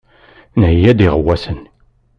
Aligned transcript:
Nheyya-d 0.59 0.99
iɣawasen. 1.07 1.61